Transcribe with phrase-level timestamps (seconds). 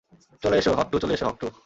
[0.41, 1.47] চলে এসো, হক-টু চলে এসো, হক-টু।